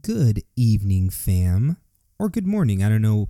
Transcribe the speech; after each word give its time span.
Good 0.00 0.42
evening, 0.56 1.10
fam, 1.10 1.76
or 2.18 2.30
good 2.30 2.46
morning. 2.46 2.82
I 2.82 2.88
don't 2.88 3.02
know 3.02 3.28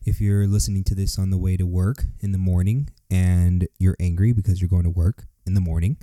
if 0.00 0.18
you're 0.18 0.46
listening 0.46 0.82
to 0.84 0.94
this 0.94 1.18
on 1.18 1.28
the 1.28 1.36
way 1.36 1.58
to 1.58 1.66
work 1.66 2.04
in 2.20 2.32
the 2.32 2.38
morning 2.38 2.88
and 3.10 3.68
you're 3.78 3.98
angry 4.00 4.32
because 4.32 4.62
you're 4.62 4.70
going 4.70 4.84
to 4.84 4.90
work 4.90 5.26
in 5.46 5.52
the 5.52 5.60
morning, 5.60 5.98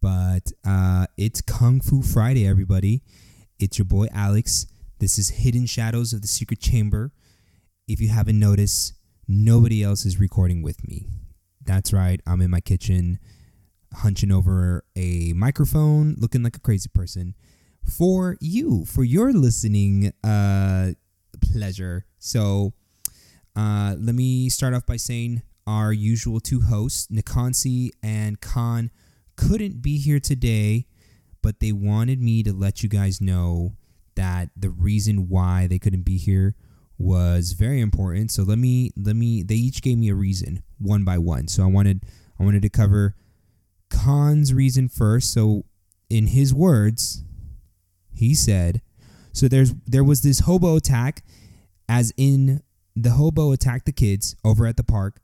but 0.00 0.52
uh, 0.64 1.06
it's 1.16 1.40
Kung 1.40 1.80
Fu 1.80 2.02
Friday, 2.02 2.46
everybody. 2.46 3.02
It's 3.58 3.78
your 3.78 3.84
boy 3.84 4.06
Alex. 4.14 4.66
This 5.00 5.18
is 5.18 5.30
Hidden 5.30 5.66
Shadows 5.66 6.12
of 6.12 6.22
the 6.22 6.28
Secret 6.28 6.60
Chamber. 6.60 7.12
If 7.88 8.00
you 8.00 8.10
haven't 8.10 8.38
noticed, 8.38 8.94
nobody 9.26 9.82
else 9.82 10.06
is 10.06 10.20
recording 10.20 10.62
with 10.62 10.86
me. 10.86 11.08
That's 11.64 11.92
right, 11.92 12.20
I'm 12.28 12.40
in 12.42 12.50
my 12.50 12.60
kitchen, 12.60 13.18
hunching 13.92 14.30
over 14.30 14.84
a 14.94 15.32
microphone, 15.32 16.14
looking 16.16 16.44
like 16.44 16.56
a 16.56 16.60
crazy 16.60 16.88
person 16.94 17.34
for 17.84 18.36
you, 18.40 18.84
for 18.84 19.04
your 19.04 19.32
listening 19.32 20.12
uh, 20.24 20.92
pleasure. 21.40 22.06
So 22.18 22.72
uh, 23.56 23.96
let 23.98 24.14
me 24.14 24.48
start 24.48 24.74
off 24.74 24.86
by 24.86 24.96
saying 24.96 25.42
our 25.66 25.92
usual 25.92 26.40
two 26.40 26.62
hosts, 26.62 27.08
Nikansi 27.08 27.90
and 28.02 28.40
Khan, 28.40 28.90
couldn't 29.36 29.82
be 29.82 29.98
here 29.98 30.20
today, 30.20 30.86
but 31.42 31.60
they 31.60 31.72
wanted 31.72 32.20
me 32.20 32.42
to 32.42 32.52
let 32.52 32.82
you 32.82 32.88
guys 32.88 33.20
know 33.20 33.76
that 34.14 34.50
the 34.56 34.70
reason 34.70 35.28
why 35.28 35.66
they 35.66 35.78
couldn't 35.78 36.02
be 36.02 36.18
here 36.18 36.54
was 36.98 37.52
very 37.52 37.80
important. 37.80 38.30
So 38.30 38.42
let 38.42 38.58
me 38.58 38.90
let 38.96 39.16
me 39.16 39.42
they 39.42 39.54
each 39.54 39.82
gave 39.82 39.98
me 39.98 40.08
a 40.08 40.14
reason 40.14 40.62
one 40.78 41.04
by 41.04 41.18
one. 41.18 41.48
So 41.48 41.62
I 41.62 41.66
wanted 41.66 42.04
I 42.38 42.44
wanted 42.44 42.62
to 42.62 42.68
cover 42.68 43.16
Khan's 43.90 44.54
reason 44.54 44.88
first. 44.88 45.32
So 45.32 45.64
in 46.08 46.28
his 46.28 46.54
words, 46.54 47.24
he 48.22 48.34
said, 48.34 48.80
so 49.32 49.48
there's 49.48 49.74
there 49.86 50.04
was 50.04 50.22
this 50.22 50.40
hobo 50.40 50.76
attack 50.76 51.22
as 51.88 52.12
in 52.16 52.62
the 52.94 53.10
hobo 53.10 53.52
attacked 53.52 53.86
the 53.86 53.92
kids 53.92 54.36
over 54.44 54.66
at 54.66 54.76
the 54.76 54.84
park 54.84 55.20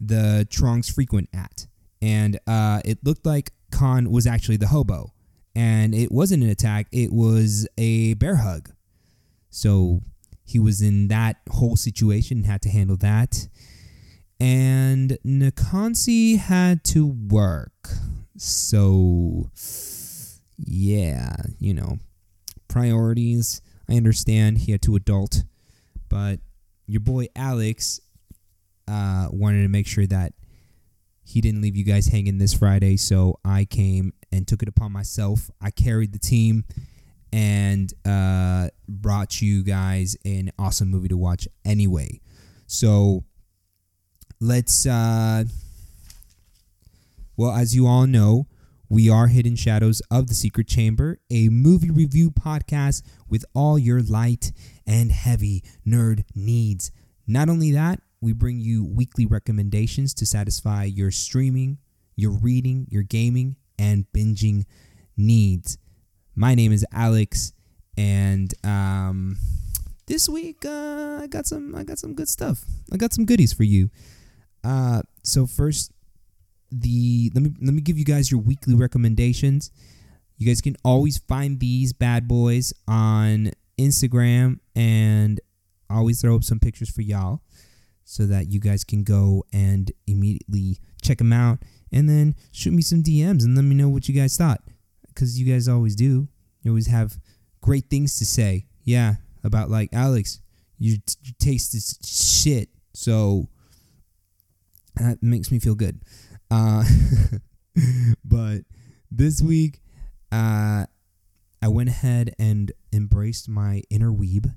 the 0.00 0.46
Trunks 0.50 0.88
frequent 0.90 1.28
at. 1.34 1.66
And 2.00 2.38
uh, 2.46 2.80
it 2.84 2.98
looked 3.04 3.26
like 3.26 3.52
Khan 3.70 4.10
was 4.10 4.26
actually 4.26 4.56
the 4.56 4.68
hobo. 4.68 5.12
And 5.54 5.94
it 5.94 6.12
wasn't 6.12 6.44
an 6.44 6.50
attack, 6.50 6.86
it 6.92 7.12
was 7.12 7.66
a 7.76 8.14
bear 8.14 8.36
hug. 8.36 8.70
So 9.50 10.02
he 10.44 10.58
was 10.58 10.80
in 10.80 11.08
that 11.08 11.36
whole 11.50 11.76
situation, 11.76 12.38
and 12.38 12.46
had 12.46 12.62
to 12.62 12.68
handle 12.68 12.96
that. 12.98 13.48
And 14.38 15.18
Nakansi 15.26 16.38
had 16.38 16.84
to 16.84 17.06
work. 17.06 17.88
So, 18.36 19.50
yeah, 20.58 21.34
you 21.58 21.74
know, 21.74 21.98
priorities. 22.68 23.60
I 23.88 23.96
understand 23.96 24.58
he 24.58 24.72
had 24.72 24.82
to 24.82 24.96
adult, 24.96 25.44
but 26.08 26.40
your 26.86 27.00
boy 27.00 27.28
Alex 27.34 28.00
uh, 28.86 29.28
wanted 29.30 29.62
to 29.62 29.68
make 29.68 29.86
sure 29.86 30.06
that 30.06 30.32
he 31.22 31.40
didn't 31.42 31.60
leave 31.60 31.76
you 31.76 31.84
guys 31.84 32.06
hanging 32.06 32.38
this 32.38 32.54
Friday. 32.54 32.96
So 32.96 33.38
I 33.44 33.66
came 33.66 34.14
and 34.32 34.48
took 34.48 34.62
it 34.62 34.68
upon 34.68 34.92
myself. 34.92 35.50
I 35.60 35.70
carried 35.70 36.12
the 36.12 36.18
team 36.18 36.64
and 37.32 37.92
uh, 38.06 38.68
brought 38.88 39.42
you 39.42 39.62
guys 39.62 40.16
an 40.24 40.50
awesome 40.58 40.88
movie 40.88 41.08
to 41.08 41.16
watch 41.16 41.46
anyway. 41.64 42.20
So 42.66 43.24
let's, 44.40 44.86
uh, 44.86 45.44
well, 47.36 47.52
as 47.52 47.76
you 47.76 47.86
all 47.86 48.06
know, 48.06 48.46
we 48.90 49.10
are 49.10 49.26
Hidden 49.26 49.56
Shadows 49.56 50.00
of 50.10 50.28
the 50.28 50.34
Secret 50.34 50.66
Chamber, 50.66 51.20
a 51.30 51.50
movie 51.50 51.90
review 51.90 52.30
podcast 52.30 53.02
with 53.28 53.44
all 53.54 53.78
your 53.78 54.02
light 54.02 54.50
and 54.86 55.12
heavy 55.12 55.62
nerd 55.86 56.24
needs. 56.34 56.90
Not 57.26 57.50
only 57.50 57.70
that, 57.72 58.00
we 58.22 58.32
bring 58.32 58.60
you 58.60 58.84
weekly 58.84 59.26
recommendations 59.26 60.14
to 60.14 60.26
satisfy 60.26 60.84
your 60.84 61.10
streaming, 61.10 61.78
your 62.16 62.30
reading, 62.30 62.86
your 62.90 63.02
gaming, 63.02 63.56
and 63.78 64.06
binging 64.16 64.64
needs. 65.16 65.76
My 66.34 66.54
name 66.54 66.72
is 66.72 66.86
Alex, 66.90 67.52
and 67.98 68.52
um, 68.64 69.36
this 70.06 70.30
week 70.30 70.64
uh, 70.64 71.20
I 71.22 71.26
got 71.28 71.46
some 71.46 71.74
I 71.74 71.84
got 71.84 71.98
some 71.98 72.14
good 72.14 72.28
stuff. 72.28 72.64
I 72.90 72.96
got 72.96 73.12
some 73.12 73.26
goodies 73.26 73.52
for 73.52 73.64
you. 73.64 73.90
Uh, 74.64 75.02
so 75.22 75.46
first, 75.46 75.92
the 76.70 77.30
let 77.34 77.42
me 77.42 77.52
let 77.60 77.74
me 77.74 77.80
give 77.80 77.98
you 77.98 78.04
guys 78.04 78.30
your 78.30 78.40
weekly 78.40 78.74
recommendations. 78.74 79.70
You 80.36 80.46
guys 80.46 80.60
can 80.60 80.76
always 80.84 81.18
find 81.18 81.58
these 81.58 81.92
bad 81.92 82.28
boys 82.28 82.72
on 82.86 83.50
Instagram, 83.78 84.60
and 84.76 85.40
always 85.90 86.20
throw 86.20 86.36
up 86.36 86.44
some 86.44 86.60
pictures 86.60 86.90
for 86.90 87.02
y'all 87.02 87.40
so 88.04 88.26
that 88.26 88.50
you 88.50 88.60
guys 88.60 88.84
can 88.84 89.02
go 89.04 89.44
and 89.52 89.92
immediately 90.06 90.78
check 91.02 91.18
them 91.18 91.32
out 91.32 91.58
and 91.92 92.08
then 92.08 92.34
shoot 92.52 92.72
me 92.72 92.82
some 92.82 93.02
DMs 93.02 93.44
and 93.44 93.54
let 93.54 93.64
me 93.64 93.74
know 93.74 93.88
what 93.88 94.08
you 94.08 94.14
guys 94.14 94.36
thought 94.36 94.60
because 95.06 95.38
you 95.38 95.50
guys 95.50 95.68
always 95.68 95.96
do. 95.96 96.28
You 96.62 96.70
always 96.70 96.86
have 96.86 97.18
great 97.60 97.88
things 97.90 98.18
to 98.18 98.26
say. 98.26 98.66
Yeah, 98.84 99.14
about 99.44 99.70
like 99.70 99.90
Alex, 99.92 100.40
your, 100.78 100.96
your 101.22 101.34
taste 101.38 101.74
is 101.74 101.98
shit. 102.04 102.68
So 102.94 103.48
that 104.96 105.22
makes 105.22 105.50
me 105.50 105.58
feel 105.58 105.74
good. 105.74 106.00
Uh, 106.50 106.84
but 108.24 108.60
this 109.10 109.42
week, 109.42 109.80
uh, 110.32 110.86
I 111.60 111.68
went 111.68 111.88
ahead 111.88 112.34
and 112.38 112.72
embraced 112.92 113.48
my 113.48 113.82
inner 113.90 114.10
weeb 114.10 114.54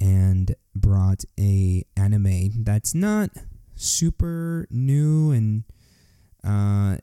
and 0.00 0.54
brought 0.74 1.24
a 1.40 1.84
anime 1.96 2.64
that's 2.64 2.94
not 2.94 3.30
super 3.74 4.66
new 4.70 5.32
and 5.32 5.64
uh, 6.44 6.98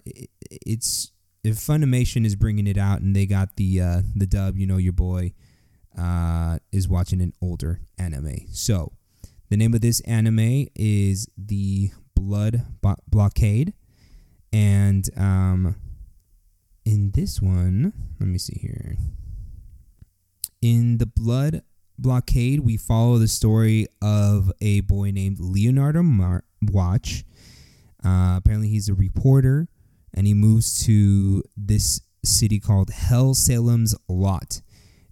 it's 0.65 1.11
if 1.43 1.55
Funimation 1.55 2.25
is 2.25 2.35
bringing 2.35 2.67
it 2.67 2.77
out 2.77 3.01
and 3.01 3.15
they 3.15 3.25
got 3.25 3.57
the 3.57 3.81
uh, 3.81 4.01
the 4.15 4.25
dub, 4.25 4.57
you 4.57 4.65
know 4.65 4.77
your 4.77 4.93
boy 4.93 5.33
uh, 5.97 6.59
is 6.71 6.87
watching 6.87 7.21
an 7.21 7.33
older 7.41 7.81
anime. 7.97 8.47
So 8.51 8.93
the 9.49 9.57
name 9.57 9.73
of 9.73 9.81
this 9.81 9.99
anime 10.01 10.67
is 10.75 11.29
the 11.37 11.91
Blood 12.15 12.63
Bo- 12.81 12.95
Blockade, 13.07 13.73
and 14.53 15.09
um, 15.17 15.75
in 16.85 17.11
this 17.11 17.41
one, 17.41 17.91
let 18.19 18.27
me 18.27 18.37
see 18.37 18.59
here. 18.61 18.95
In 20.61 20.99
the 20.99 21.07
Blood 21.07 21.63
Blockade, 21.97 22.59
we 22.59 22.77
follow 22.77 23.17
the 23.17 23.27
story 23.27 23.87
of 24.01 24.51
a 24.61 24.81
boy 24.81 25.11
named 25.11 25.39
Leonardo 25.39 26.03
Mar- 26.03 26.45
Watch. 26.61 27.25
Uh, 28.05 28.35
apparently, 28.37 28.69
he's 28.69 28.87
a 28.87 28.93
reporter, 28.93 29.67
and 30.13 30.27
he 30.27 30.33
moves 30.33 30.85
to 30.85 31.43
this 31.57 32.01
city 32.23 32.59
called 32.59 32.89
Hellsalem's 32.91 33.95
Lot, 34.07 34.61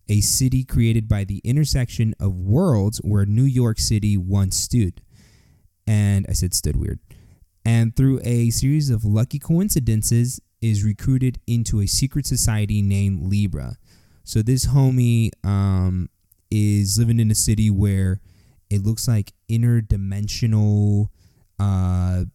a 0.08 0.22
city 0.22 0.64
created 0.64 1.08
by 1.08 1.24
the 1.24 1.42
intersection 1.44 2.14
of 2.20 2.38
worlds 2.38 3.00
where 3.00 3.26
New 3.26 3.44
York 3.44 3.80
City 3.80 4.18
once 4.18 4.56
stood. 4.56 5.02
And 5.88 6.26
I 6.30 6.34
said 6.34 6.54
stood 6.54 6.76
weird. 6.76 7.00
And 7.64 7.96
through 7.96 8.20
a 8.24 8.50
series 8.50 8.90
of 8.90 9.06
lucky 9.06 9.40
coincidences, 9.40 10.42
is 10.62 10.84
recruited 10.84 11.40
into 11.48 11.82
a 11.82 11.88
secret 11.88 12.26
society 12.26 12.82
named 12.82 13.24
Libra. 13.24 13.78
So 14.24 14.42
this 14.42 14.68
homie 14.68 15.32
um, 15.44 16.10
is 16.52 17.00
living 17.00 17.20
in 17.20 17.32
a 17.32 17.36
city 17.36 17.70
where 17.70 18.22
it 18.70 18.84
looks 18.84 19.08
like 19.08 19.34
interdimensional, 19.50 21.08
uh, 21.60 22.26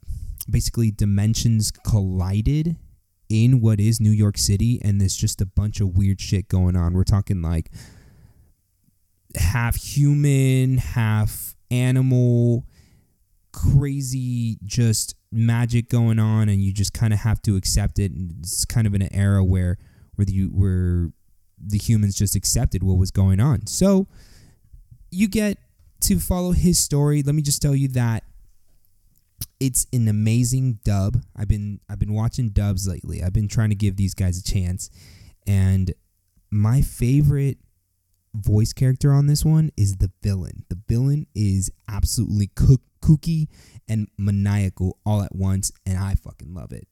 basically 0.51 0.91
dimensions 0.91 1.71
collided 1.71 2.77
in 3.29 3.61
what 3.61 3.81
is 3.81 4.01
New 4.01 4.11
York 4.11 4.39
City, 4.39 4.81
and 4.83 5.01
there's 5.01 5.17
just 5.17 5.41
a 5.41 5.47
bunch 5.47 5.81
of 5.81 5.97
weird 5.97 6.21
shit 6.21 6.49
going 6.49 6.77
on. 6.77 6.95
We're 6.95 7.05
talking 7.05 7.43
like 7.43 7.71
half 9.37 9.77
human, 9.77 10.79
half 10.79 11.57
animal, 11.71 12.67
crazy, 13.53 14.59
just 14.65 15.16
magic 15.33 15.89
going 15.89 16.19
on, 16.19 16.49
and 16.49 16.63
you 16.63 16.73
just 16.73 16.93
kind 16.93 17.13
of 17.13 17.21
have 17.21 17.43
to 17.43 17.57
accept 17.57 17.99
it. 17.99 18.13
And 18.13 18.33
it's 18.41 18.65
kind 18.65 18.87
of 18.87 18.95
in 18.95 19.03
an 19.03 19.15
era 19.15 19.45
where 19.45 19.79
where 20.15 20.27
you 20.29 20.49
where 20.49 21.11
the 21.59 21.79
humans 21.79 22.15
just 22.15 22.37
accepted 22.37 22.83
what 22.83 22.99
was 22.99 23.11
going 23.11 23.41
on. 23.41 23.67
So 23.67 24.07
you 25.11 25.29
get 25.29 25.59
to 26.03 26.19
follow 26.19 26.53
his 26.53 26.79
story. 26.79 27.23
Let 27.23 27.35
me 27.35 27.43
just 27.43 27.63
tell 27.63 27.75
you 27.75 27.89
that 27.89 28.25
it's 29.61 29.87
an 29.93 30.09
amazing 30.09 30.81
dub. 30.85 31.23
I've 31.35 31.49
been 31.49 31.81
I've 31.89 31.99
been 31.99 32.13
watching 32.13 32.51
dubs 32.51 32.87
lately. 32.87 33.23
I've 33.23 33.33
been 33.33 33.49
trying 33.49 33.71
to 33.71 33.77
give 33.77 33.97
these 33.97 34.15
guys 34.15 34.39
a 34.39 34.45
chance. 34.45 34.91
And 35.47 35.95
my 36.51 36.83
favorite 36.83 37.59
voice 38.35 38.73
character 38.73 39.13
on 39.13 39.27
this 39.27 39.45
one 39.45 39.71
is 39.77 39.97
the 39.97 40.11
villain. 40.23 40.65
The 40.69 40.79
villain 40.89 41.27
is 41.35 41.71
absolutely 41.89 42.49
cook, 42.49 42.81
kooky 43.07 43.49
and 43.89 44.09
maniacal 44.19 44.99
all 45.05 45.23
at 45.23 45.35
once 45.35 45.73
and 45.85 45.99
I 45.99 46.15
fucking 46.15 46.55
love 46.55 46.73
it. 46.73 46.89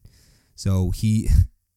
So 0.55 0.91
he 0.91 1.29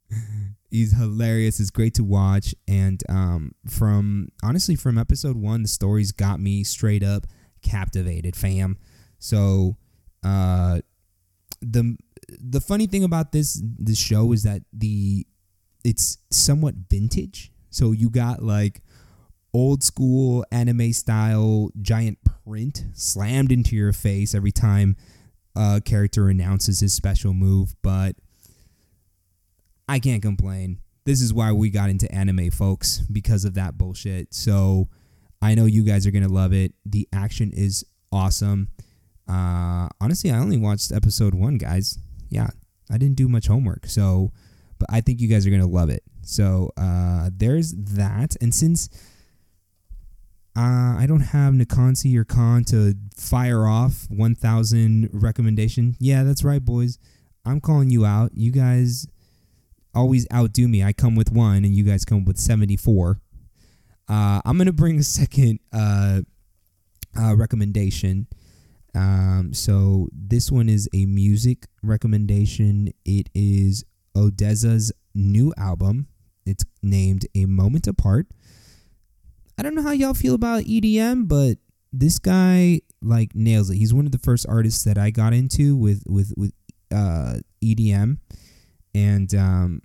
He's 0.70 0.98
hilarious. 0.98 1.60
It's 1.60 1.70
great 1.70 1.94
to 1.96 2.04
watch. 2.04 2.54
And 2.68 3.02
um, 3.08 3.54
from 3.70 4.30
honestly, 4.44 4.76
from 4.76 4.98
episode 4.98 5.38
one, 5.38 5.62
the 5.62 5.68
stories 5.68 6.12
got 6.12 6.40
me 6.40 6.64
straight 6.64 7.04
up 7.04 7.26
captivated, 7.62 8.36
fam. 8.36 8.78
So 9.20 9.78
uh, 10.24 10.82
the 11.62 11.98
the 12.40 12.60
funny 12.60 12.88
thing 12.88 13.04
about 13.04 13.32
this 13.32 13.62
this 13.64 13.98
show 13.98 14.34
is 14.34 14.44
that 14.44 14.64
the 14.74 15.26
it's 15.86 16.18
somewhat 16.32 16.76
vintage. 16.90 17.52
So 17.70 17.94
you 17.94 18.10
got 18.10 18.44
like 18.44 18.82
old 19.54 19.84
school 19.84 20.46
anime 20.52 20.92
style 20.92 21.72
giant 21.82 22.20
print 22.48 22.86
slammed 22.94 23.52
into 23.52 23.76
your 23.76 23.92
face 23.92 24.34
every 24.34 24.52
time 24.52 24.96
a 25.56 25.82
character 25.84 26.30
announces 26.30 26.80
his 26.80 26.94
special 26.94 27.34
move, 27.34 27.76
but 27.82 28.16
I 29.90 30.00
can't 30.00 30.22
complain. 30.22 30.80
This 31.06 31.22
is 31.22 31.34
why 31.34 31.52
we 31.52 31.70
got 31.70 31.90
into 31.90 32.12
anime, 32.14 32.52
folks, 32.52 33.00
because 33.12 33.44
of 33.46 33.54
that 33.56 33.78
bullshit. 33.78 34.34
So 34.34 34.88
I 35.42 35.56
know 35.56 35.66
you 35.66 35.84
guys 35.84 36.06
are 36.06 36.12
going 36.12 36.28
to 36.28 36.34
love 36.34 36.54
it. 36.54 36.74
The 36.86 37.08
action 37.12 37.52
is 37.54 37.86
awesome. 38.12 38.70
Uh, 39.28 39.90
honestly, 40.00 40.32
I 40.32 40.38
only 40.38 40.58
watched 40.58 40.92
episode 40.92 41.34
one, 41.34 41.58
guys. 41.58 42.00
Yeah, 42.30 42.48
I 42.90 42.98
didn't 42.98 43.16
do 43.16 43.28
much 43.28 43.48
homework. 43.48 43.88
So, 43.88 44.32
but 44.80 44.88
I 44.92 45.02
think 45.02 45.20
you 45.22 45.28
guys 45.28 45.46
are 45.48 45.50
going 45.50 45.62
to 45.62 45.68
love 45.68 45.90
it. 45.90 46.04
So 46.22 46.72
uh, 46.78 47.30
there's 47.34 47.74
that. 47.74 48.36
And 48.42 48.54
since 48.54 48.90
uh, 50.58 50.98
I 50.98 51.06
don't 51.08 51.22
have 51.22 51.54
Nakansi 51.54 52.18
or 52.18 52.26
Khan 52.26 52.64
to 52.66 52.96
fire 53.16 53.68
off 53.68 54.08
1,000 54.10 55.10
recommendation, 55.14 55.96
yeah, 56.00 56.24
that's 56.24 56.44
right, 56.44 56.64
boys. 56.64 56.98
I'm 57.46 57.62
calling 57.62 57.92
you 57.92 58.06
out. 58.06 58.32
You 58.34 58.52
guys 58.52 59.08
always 59.94 60.26
outdo 60.34 60.68
me. 60.68 60.84
I 60.84 60.94
come 60.94 61.16
with 61.16 61.32
one, 61.32 61.58
and 61.58 61.76
you 61.76 61.84
guys 61.84 62.06
come 62.06 62.26
with 62.26 62.38
74. 62.38 63.20
Uh, 64.10 64.42
I'm 64.46 64.58
gonna 64.58 64.74
bring 64.74 64.98
a 64.98 65.04
second 65.04 65.60
uh, 65.72 66.22
uh, 67.18 67.36
recommendation. 67.36 68.28
Um, 68.96 69.54
so 69.54 70.08
this 70.12 70.52
one 70.52 70.70
is 70.70 70.90
a 70.94 71.06
music 71.06 71.68
recommendation. 71.84 72.94
It 73.06 73.30
is 73.36 73.86
ODESZA's 74.16 74.92
new 75.14 75.54
album. 75.56 76.08
It's 76.46 76.64
named 76.82 77.28
A 77.36 77.46
Moment 77.46 77.86
Apart. 77.86 78.28
I 79.58 79.64
don't 79.64 79.74
know 79.74 79.82
how 79.82 79.92
y'all 79.92 80.14
feel 80.14 80.36
about 80.36 80.64
EDM, 80.64 81.28
but 81.28 81.58
this 81.92 82.20
guy 82.20 82.82
like 83.02 83.34
nails 83.34 83.70
it. 83.70 83.78
He's 83.78 83.94
one 83.94 84.06
of 84.06 84.12
the 84.12 84.20
first 84.20 84.46
artists 84.48 84.84
that 84.84 84.98
I 84.98 85.10
got 85.10 85.34
into 85.34 85.76
with 85.76 86.04
with 86.08 86.34
with 86.38 86.54
uh, 86.92 87.38
EDM, 87.64 88.18
and 88.94 89.36
um, 89.36 89.82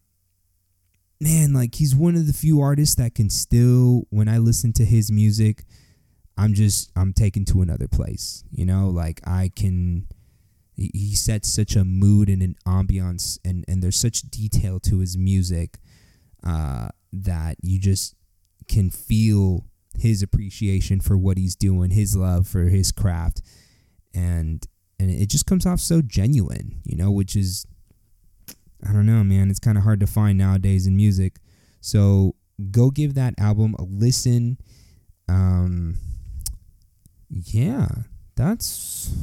man, 1.20 1.54
like 1.54 1.74
he's 1.76 1.94
one 1.94 2.16
of 2.16 2.26
the 2.26 2.32
few 2.32 2.60
artists 2.60 2.96
that 2.96 3.14
can 3.14 3.30
still, 3.30 4.06
when 4.10 4.28
I 4.28 4.38
listen 4.38 4.72
to 4.74 4.84
his 4.84 5.10
music, 5.10 5.64
I'm 6.36 6.52
just 6.52 6.90
I'm 6.96 7.12
taken 7.12 7.44
to 7.46 7.62
another 7.62 7.88
place. 7.88 8.44
You 8.50 8.66
know, 8.66 8.88
like 8.88 9.20
I 9.26 9.50
can. 9.54 10.06
He 10.74 11.14
sets 11.14 11.52
such 11.52 11.76
a 11.76 11.84
mood 11.84 12.28
and 12.28 12.42
an 12.42 12.56
ambiance, 12.66 13.38
and 13.44 13.64
and 13.68 13.82
there's 13.82 13.98
such 13.98 14.22
detail 14.22 14.80
to 14.80 14.98
his 14.98 15.16
music 15.16 15.78
uh, 16.44 16.88
that 17.12 17.56
you 17.62 17.78
just 17.78 18.16
can 18.72 18.90
feel 18.90 19.66
his 19.98 20.22
appreciation 20.22 21.00
for 21.00 21.16
what 21.16 21.36
he's 21.36 21.54
doing, 21.54 21.90
his 21.90 22.16
love 22.16 22.46
for 22.46 22.64
his 22.64 22.90
craft, 22.90 23.42
and 24.14 24.66
and 24.98 25.10
it 25.10 25.28
just 25.28 25.46
comes 25.46 25.66
off 25.66 25.80
so 25.80 26.00
genuine, 26.00 26.80
you 26.84 26.96
know, 26.96 27.10
which 27.10 27.36
is 27.36 27.66
I 28.88 28.92
don't 28.92 29.06
know, 29.06 29.22
man. 29.22 29.50
It's 29.50 29.60
kind 29.60 29.78
of 29.78 29.84
hard 29.84 30.00
to 30.00 30.06
find 30.06 30.38
nowadays 30.38 30.86
in 30.86 30.96
music. 30.96 31.36
So 31.80 32.34
go 32.70 32.90
give 32.90 33.14
that 33.14 33.34
album 33.38 33.74
a 33.78 33.82
listen. 33.82 34.58
Um, 35.28 35.96
yeah, 37.28 37.88
that's 38.36 39.14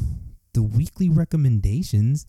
the 0.53 0.63
weekly 0.63 1.09
recommendations. 1.09 2.25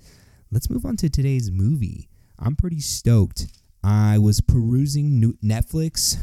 Let's 0.50 0.70
move 0.70 0.84
on 0.84 0.96
to 0.98 1.08
today's 1.08 1.50
movie. 1.50 2.08
I'm 2.38 2.56
pretty 2.56 2.80
stoked. 2.80 3.46
I 3.82 4.18
was 4.18 4.40
perusing 4.40 5.34
Netflix, 5.42 6.18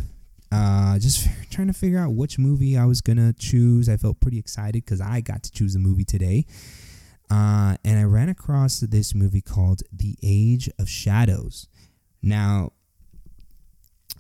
uh, 0.52 0.98
just 1.00 1.28
trying 1.50 1.68
to 1.68 1.74
figure 1.74 2.00
out 2.00 2.14
which 2.14 2.40
movie 2.40 2.78
I 2.78 2.86
was 2.86 3.02
gonna 3.02 3.34
choose. 3.34 3.90
I 3.90 3.98
felt 3.98 4.20
pretty 4.20 4.40
excited 4.40 4.86
because 4.86 5.02
I 5.02 5.22
got 5.22 5.44
to 5.44 5.52
choose 5.52 5.76
a 5.76 5.80
movie 5.80 6.06
today. 6.06 6.46
Uh, 7.30 7.76
and 7.84 8.00
I 8.00 8.04
ran 8.04 8.30
across 8.30 8.80
this 8.80 9.14
movie 9.14 9.42
called 9.42 9.82
The 9.92 10.16
Age 10.24 10.70
of 10.80 10.88
Shadows. 10.88 11.68
Now, 12.22 12.72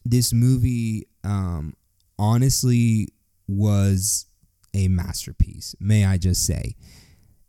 this 0.03 0.33
movie 0.33 1.07
um, 1.23 1.73
honestly 2.19 3.09
was 3.47 4.25
a 4.73 4.87
masterpiece, 4.89 5.75
may 5.79 6.05
I 6.05 6.17
just 6.17 6.45
say. 6.45 6.75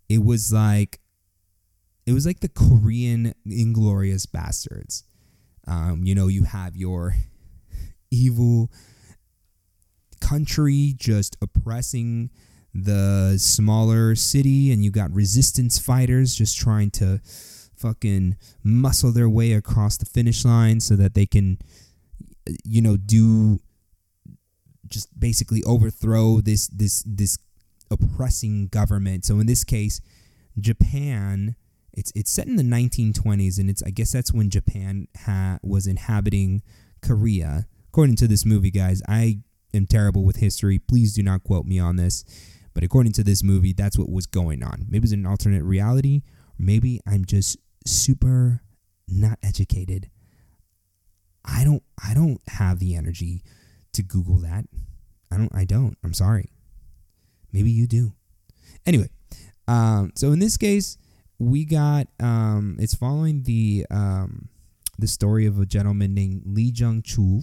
It 0.08 0.24
was 0.24 0.52
like 0.52 1.00
it 2.06 2.12
was 2.12 2.24
like 2.24 2.40
the 2.40 2.48
Korean 2.48 3.34
Inglourious 3.46 4.26
Basterds. 4.26 5.02
Um, 5.66 6.04
you 6.04 6.14
know, 6.14 6.28
you 6.28 6.44
have 6.44 6.74
your 6.74 7.14
evil 8.10 8.70
country 10.20 10.94
just 10.96 11.36
oppressing 11.40 12.30
the 12.74 13.36
smaller 13.38 14.14
city 14.14 14.72
and 14.72 14.84
you 14.84 14.90
got 14.90 15.10
resistance 15.12 15.78
fighters 15.78 16.34
just 16.34 16.56
trying 16.58 16.90
to 16.90 17.20
fucking 17.76 18.36
muscle 18.62 19.12
their 19.12 19.28
way 19.28 19.52
across 19.52 19.96
the 19.96 20.04
finish 20.04 20.44
line 20.44 20.80
so 20.80 20.96
that 20.96 21.14
they 21.14 21.26
can 21.26 21.58
you 22.64 22.82
know 22.82 22.96
do 22.96 23.60
just 24.86 25.18
basically 25.18 25.62
overthrow 25.64 26.40
this 26.40 26.68
this 26.68 27.02
this 27.06 27.38
oppressing 27.90 28.68
government. 28.68 29.24
So 29.24 29.38
in 29.38 29.46
this 29.46 29.64
case 29.64 30.00
Japan 30.58 31.56
it's 31.92 32.12
it's 32.14 32.30
set 32.30 32.46
in 32.46 32.56
the 32.56 32.62
1920s 32.62 33.58
and 33.58 33.70
it's 33.70 33.82
I 33.82 33.90
guess 33.90 34.12
that's 34.12 34.32
when 34.32 34.50
Japan 34.50 35.08
ha- 35.24 35.58
was 35.62 35.86
inhabiting 35.86 36.62
Korea 37.02 37.66
according 37.88 38.16
to 38.16 38.28
this 38.28 38.44
movie 38.44 38.70
guys 38.70 39.02
I 39.08 39.40
am 39.74 39.86
terrible 39.86 40.24
with 40.24 40.36
history 40.36 40.78
please 40.78 41.14
do 41.14 41.22
not 41.22 41.42
quote 41.42 41.66
me 41.66 41.78
on 41.78 41.96
this 41.96 42.24
but 42.78 42.84
according 42.84 43.10
to 43.14 43.24
this 43.24 43.42
movie, 43.42 43.72
that's 43.72 43.98
what 43.98 44.08
was 44.08 44.26
going 44.26 44.62
on. 44.62 44.86
Maybe 44.88 45.02
it's 45.02 45.12
an 45.12 45.26
alternate 45.26 45.64
reality, 45.64 46.22
maybe 46.60 47.00
I'm 47.04 47.24
just 47.24 47.56
super 47.84 48.62
not 49.08 49.36
educated. 49.42 50.10
I 51.44 51.64
don't 51.64 51.82
I 52.00 52.14
don't 52.14 52.40
have 52.46 52.78
the 52.78 52.94
energy 52.94 53.42
to 53.94 54.04
Google 54.04 54.36
that. 54.42 54.66
I 55.28 55.38
don't 55.38 55.52
I 55.52 55.64
don't. 55.64 55.98
I'm 56.04 56.12
sorry. 56.12 56.52
Maybe 57.52 57.72
you 57.72 57.88
do. 57.88 58.12
Anyway, 58.86 59.08
um, 59.66 60.12
so 60.14 60.30
in 60.30 60.38
this 60.38 60.56
case, 60.56 60.98
we 61.40 61.64
got 61.64 62.06
um, 62.20 62.76
it's 62.78 62.94
following 62.94 63.42
the 63.42 63.86
um, 63.90 64.50
the 65.00 65.08
story 65.08 65.46
of 65.46 65.58
a 65.58 65.66
gentleman 65.66 66.14
named 66.14 66.42
Lee 66.46 66.72
Jung 66.72 67.02
Chul 67.02 67.42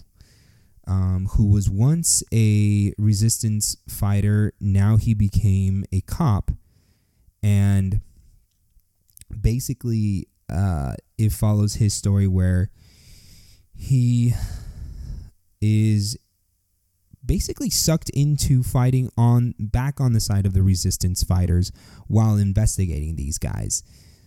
um, 0.88 1.28
who 1.32 1.48
was 1.48 1.70
once 1.70 2.24
a 2.34 2.94
resistance 2.98 3.78
fighter. 3.88 4.54
Now 4.60 4.98
he 4.98 5.14
became 5.14 5.86
a 5.92 6.02
cop. 6.02 6.52
And 7.44 8.02
basically, 9.42 10.28
uh, 10.50 10.94
it 11.18 11.32
follows 11.32 11.76
his 11.76 11.94
story 11.94 12.28
where 12.28 12.70
he 13.76 14.34
is 15.62 16.18
basically 17.26 17.70
sucked 17.70 18.10
into 18.12 18.62
fighting 18.62 19.10
on 19.18 19.56
back 19.58 20.00
on 20.00 20.14
the 20.14 20.20
side 20.20 20.46
of 20.46 20.54
the 20.54 20.62
resistance 20.62 21.24
fighters 21.24 21.72
while 22.08 22.36
investigating 22.36 23.16
these 23.16 23.38
guys. 23.38 23.84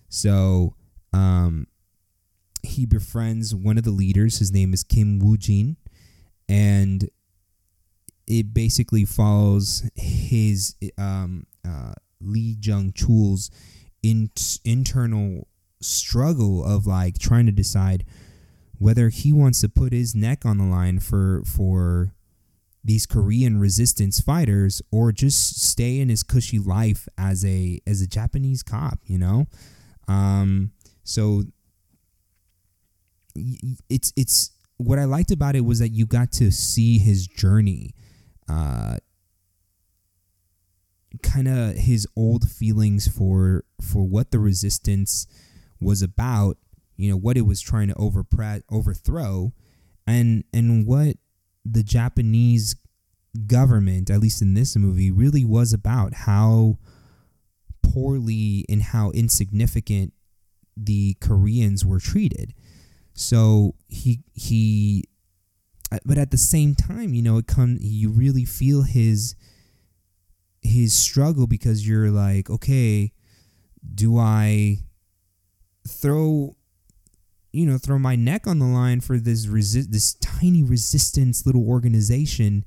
So 0.09 0.75
um, 1.13 1.67
he 2.63 2.87
befriends 2.87 3.55
one 3.55 3.79
of 3.79 3.85
the 3.85 3.91
leaders. 3.91 4.39
His 4.39 4.53
name 4.53 4.75
is 4.75 4.83
Kim 4.83 5.19
Woo 5.19 5.37
Jin, 5.37 5.77
and 6.49 7.09
it 8.27 8.53
basically 8.53 9.05
follows 9.05 9.89
his 9.95 10.75
um, 10.97 11.47
uh, 11.67 11.93
Lee 12.21 12.57
Jung 12.61 12.93
Chul's 12.93 13.51
in- 14.03 14.31
internal 14.65 15.49
struggle 15.81 16.65
of 16.65 16.87
like 16.87 17.19
trying 17.19 17.47
to 17.47 17.53
decide 17.53 18.05
whether 18.79 19.09
he 19.09 19.33
wants 19.33 19.61
to 19.61 19.69
put 19.69 19.93
his 19.93 20.15
neck 20.15 20.45
on 20.45 20.59
the 20.59 20.65
line 20.65 20.99
for 21.01 21.43
for 21.45 22.13
these 22.85 23.07
Korean 23.07 23.59
resistance 23.59 24.21
fighters 24.21 24.81
or 24.91 25.13
just 25.13 25.61
stay 25.63 25.99
in 25.99 26.09
his 26.09 26.23
cushy 26.23 26.59
life 26.59 27.09
as 27.19 27.45
a 27.45 27.81
as 27.87 28.01
a 28.01 28.07
Japanese 28.07 28.63
cop, 28.63 29.01
you 29.05 29.19
know? 29.19 29.47
Um 30.07 30.73
so 31.05 31.45
it's 33.89 34.13
it's 34.17 34.51
what 34.79 34.99
I 34.99 35.05
liked 35.05 35.31
about 35.31 35.55
it 35.57 35.65
was 35.65 35.81
that 35.81 35.91
you 35.91 36.07
got 36.07 36.33
to 36.33 36.51
see 36.51 36.99
his 36.99 37.27
journey, 37.27 37.95
uh, 38.49 38.97
kind 41.23 41.49
of 41.49 41.75
his 41.77 42.07
old 42.17 42.49
feelings 42.49 43.09
for 43.09 43.65
for 43.81 44.05
what 44.05 44.31
the 44.31 44.39
resistance 44.39 45.27
was 45.81 46.03
about. 46.03 46.57
you 46.97 47.11
know 47.11 47.17
what 47.17 47.37
it 47.37 47.43
was 47.47 47.61
trying 47.61 47.89
to 47.89 47.95
overpre- 47.95 48.63
overthrow 48.71 49.53
and 50.07 50.45
and 50.53 50.87
what 50.87 51.17
the 51.65 51.83
Japanese 51.83 52.77
government 53.47 54.11
at 54.11 54.21
least 54.21 54.43
in 54.43 54.55
this 54.55 54.77
movie 54.77 55.11
really 55.11 55.45
was 55.45 55.73
about 55.73 56.13
how 56.15 56.79
poorly 57.83 58.65
and 58.69 58.83
how 58.83 59.11
insignificant 59.11 60.13
the 60.77 61.17
Koreans 61.21 61.85
were 61.85 62.01
treated 62.01 62.55
so 63.19 63.75
he 63.89 64.21
he 64.35 65.05
uh, 65.91 65.99
but 66.05 66.19
at 66.19 66.31
the 66.31 66.39
same 66.39 66.75
time 66.75 67.15
you 67.15 67.23
know 67.23 67.39
it 67.39 67.47
come 67.47 67.77
you 67.81 68.11
really 68.11 68.45
feel 68.45 68.83
his 68.83 69.35
his 70.63 70.93
struggle 70.93 71.47
because 71.47 71.89
you're 71.89 72.11
like 72.11 72.49
okay 72.51 73.13
do 73.95 74.19
I 74.19 74.79
throw 75.87 76.57
you 77.53 77.67
know 77.67 77.79
throw 77.79 77.99
my 77.99 78.17
neck 78.17 78.47
on 78.47 78.59
the 78.59 78.67
line 78.67 79.01
for 79.01 79.19
this 79.19 79.47
resi- 79.47 79.91
this 79.91 80.15
tiny 80.15 80.63
resistance 80.63 81.47
little 81.47 81.69
organization 81.69 82.65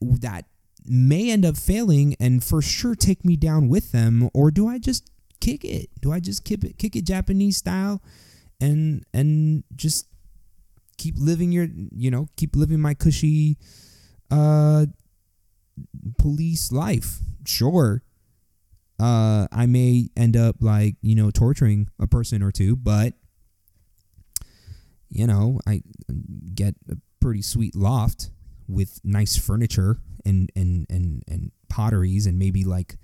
that 0.00 0.46
may 0.84 1.30
end 1.30 1.44
up 1.44 1.56
failing 1.56 2.16
and 2.20 2.42
for 2.42 2.62
sure 2.62 2.94
take 2.94 3.24
me 3.24 3.36
down 3.36 3.68
with 3.68 3.92
them? 3.92 4.30
Or 4.32 4.50
do 4.50 4.68
I 4.68 4.78
just 4.78 5.10
kick 5.40 5.64
it? 5.64 5.90
Do 6.00 6.12
I 6.12 6.20
just 6.20 6.44
kick 6.44 6.64
it 6.64 6.78
kick 6.78 6.96
it 6.96 7.04
Japanese 7.04 7.58
style 7.58 8.02
and 8.60 9.04
and 9.12 9.64
just 9.74 10.06
keep 10.96 11.14
living 11.18 11.52
your 11.52 11.68
you 11.94 12.10
know 12.10 12.28
keep 12.36 12.56
living 12.56 12.80
my 12.80 12.94
cushy 12.94 13.58
uh 14.30 14.86
police 16.18 16.72
life 16.72 17.18
sure 17.44 18.02
uh 18.98 19.46
I 19.52 19.66
may 19.66 20.08
end 20.16 20.36
up 20.36 20.56
like 20.60 20.96
you 21.02 21.14
know 21.14 21.30
torturing 21.30 21.88
a 22.00 22.06
person 22.06 22.42
or 22.42 22.50
two 22.50 22.76
but 22.76 23.12
you 25.10 25.26
know, 25.26 25.60
I 25.66 25.82
get 26.54 26.74
a 26.90 26.96
pretty 27.20 27.42
sweet 27.42 27.74
loft 27.74 28.30
with 28.68 29.00
nice 29.04 29.36
furniture 29.36 29.98
and 30.24 30.50
and 30.56 30.86
and 30.90 31.22
and 31.28 31.52
potteries 31.68 32.26
and 32.26 32.38
maybe 32.38 32.64
like 32.64 32.96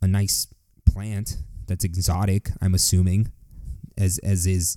a 0.00 0.06
nice 0.06 0.46
plant 0.86 1.36
that's 1.66 1.84
exotic. 1.84 2.50
I'm 2.60 2.74
assuming, 2.74 3.30
as 3.98 4.18
as 4.18 4.46
is 4.46 4.76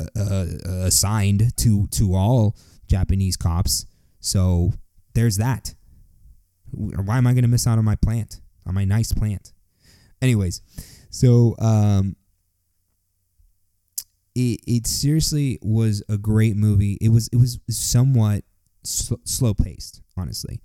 uh, 0.00 0.20
uh, 0.20 0.46
assigned 0.82 1.56
to 1.58 1.86
to 1.88 2.14
all 2.14 2.56
Japanese 2.88 3.36
cops. 3.36 3.86
So 4.20 4.72
there's 5.14 5.36
that. 5.36 5.74
Why 6.72 7.18
am 7.18 7.26
I 7.26 7.32
going 7.32 7.42
to 7.42 7.48
miss 7.48 7.66
out 7.66 7.78
on 7.78 7.84
my 7.84 7.96
plant, 7.96 8.40
on 8.66 8.74
my 8.74 8.84
nice 8.84 9.12
plant? 9.12 9.52
Anyways, 10.20 10.60
so 11.10 11.54
um, 11.58 12.16
it, 14.34 14.60
it 14.66 14.86
seriously 14.86 15.58
was 15.62 16.02
a 16.08 16.18
great 16.18 16.56
movie. 16.56 16.98
It 17.00 17.10
was 17.10 17.28
it 17.28 17.36
was 17.36 17.58
somewhat 17.70 18.44
sl- 18.84 19.14
slow 19.24 19.54
paced, 19.54 20.02
honestly. 20.16 20.60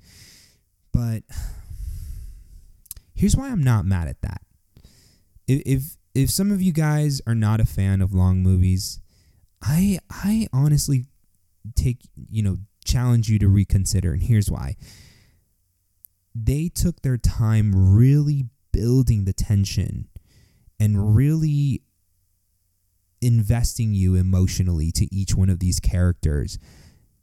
But 0.92 1.24
here's 3.14 3.36
why 3.36 3.50
I'm 3.50 3.64
not 3.64 3.86
mad 3.86 4.08
at 4.08 4.22
that. 4.22 4.42
If, 5.48 5.62
if 5.66 5.98
if 6.14 6.30
some 6.30 6.52
of 6.52 6.62
you 6.62 6.72
guys 6.72 7.22
are 7.26 7.36
not 7.36 7.60
a 7.60 7.66
fan 7.66 8.02
of 8.02 8.14
long 8.14 8.42
movies, 8.42 9.00
I 9.62 10.00
I 10.10 10.48
honestly 10.54 11.06
take 11.76 12.08
you 12.30 12.44
know 12.44 12.58
challenge 12.86 13.30
you 13.30 13.40
to 13.40 13.48
reconsider, 13.48 14.14
and 14.14 14.24
here's 14.24 14.50
why. 14.50 14.76
They 16.34 16.70
took 16.70 17.02
their 17.02 17.18
time 17.18 17.96
really 17.96 18.46
building 18.72 19.26
the 19.26 19.34
tension 19.34 20.08
and 20.80 21.16
really 21.16 21.82
investing 23.22 23.94
you 23.94 24.16
emotionally 24.16 24.92
to 24.94 25.14
each 25.14 25.36
one 25.36 25.50
of 25.50 25.60
these 25.60 25.80
characters. 25.80 26.58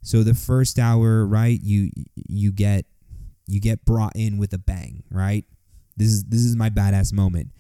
So 0.03 0.23
the 0.23 0.35
first 0.35 0.79
hour, 0.79 1.27
right, 1.27 1.59
you 1.61 1.91
you 2.15 2.53
get 2.53 2.87
you 3.47 3.61
get 3.61 3.85
brought 3.85 4.15
in 4.15 4.39
with 4.39 4.53
a 4.53 4.59
bang, 4.59 5.03
right? 5.11 5.45
This 5.97 6.09
is 6.09 6.25
this 6.25 6.45
is 6.45 6.55
my 6.55 6.71
badass 6.71 7.13
moment. 7.13 7.51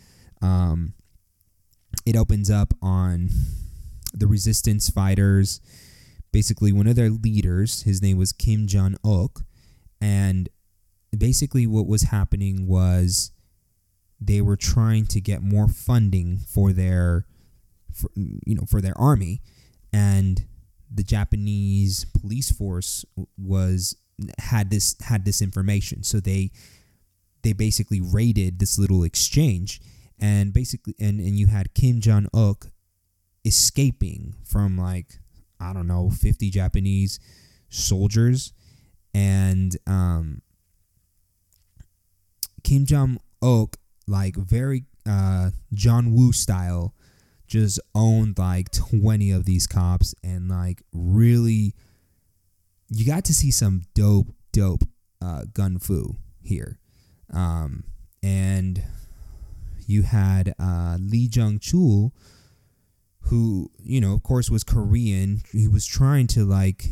Um 0.40 0.94
it 2.09 2.17
opens 2.17 2.50
up 2.50 2.73
on 2.81 3.29
the 4.15 4.27
resistance 4.27 4.88
fighters. 4.88 5.61
Basically 6.33 6.73
one 6.73 6.87
of 6.87 6.97
their 6.97 7.11
leaders 7.11 7.83
his 7.83 8.03
name 8.03 8.19
was 8.19 8.33
kim 8.33 8.67
jong-ok 8.67 9.43
and 10.00 10.49
basically 11.17 11.67
what 11.67 11.87
was 11.87 12.03
happening 12.03 12.67
was 12.67 13.33
they 14.21 14.41
were 14.41 14.57
trying 14.57 15.07
to 15.07 15.21
get 15.21 15.43
more 15.43 15.69
funding 15.69 16.38
for 16.38 16.73
their 16.73 17.25
for, 17.93 18.11
you 18.15 18.55
know 18.55 18.65
for 18.69 18.81
their 18.81 18.97
army 18.99 19.41
and 19.93 20.47
the 20.93 21.03
Japanese 21.03 22.05
police 22.05 22.50
force 22.50 23.05
was 23.37 23.97
had 24.38 24.71
this 24.71 24.97
had 25.03 25.25
this 25.25 25.41
information. 25.41 26.03
So 26.03 26.21
they 26.21 26.50
they 27.43 27.53
basically 27.53 28.00
raided 28.00 28.59
this 28.59 28.79
little 28.79 29.05
exchange 29.05 29.81
and 30.20 30.52
basically 30.52 30.94
and 30.98 31.20
and 31.20 31.38
you 31.38 31.46
had 31.46 31.75
Kim 31.75 32.00
Jong 32.00 32.28
Uk 32.34 32.66
escaping 33.44 34.34
from 34.44 34.76
like 34.76 35.18
I 35.60 35.72
don't 35.72 35.87
know 35.87 36.10
50 36.10 36.50
Japanese 36.50 37.20
soldiers. 37.68 38.52
And 39.14 39.76
um 39.87 40.42
Kim 42.62 42.87
Jong 42.87 43.18
Uk 43.42 43.76
like 44.06 44.37
very 44.37 44.84
uh 45.06 45.50
John 45.72 46.12
Woo 46.14 46.32
style 46.32 46.94
just 47.46 47.80
owned 47.94 48.38
like 48.38 48.70
20 48.72 49.30
of 49.30 49.46
these 49.46 49.66
cops 49.66 50.14
and 50.22 50.50
like 50.50 50.82
really 50.92 51.75
you 52.88 53.06
got 53.06 53.25
to 53.26 53.34
see 53.34 53.50
some 53.50 53.82
dope 53.94 54.28
dope 54.52 54.84
uh, 55.20 55.44
gun 55.52 55.78
fu 55.78 56.16
here. 56.42 56.78
Um, 57.32 57.84
and 58.22 58.82
you 59.88 60.02
had 60.02 60.54
uh, 60.59 60.99
lee 61.00 61.28
jung 61.33 61.59
chul 61.59 62.12
who 63.23 63.71
you 63.83 64.00
know 64.00 64.14
of 64.14 64.23
course 64.23 64.50
was 64.50 64.62
korean. 64.64 65.42
He 65.52 65.66
was 65.66 65.87
trying 65.87 66.26
to 66.28 66.45
like 66.45 66.85